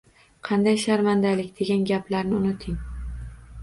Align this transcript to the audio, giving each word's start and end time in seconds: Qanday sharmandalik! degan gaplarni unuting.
Qanday 0.47 0.79
sharmandalik! 0.85 1.53
degan 1.61 1.87
gaplarni 1.93 2.39
unuting. 2.43 2.85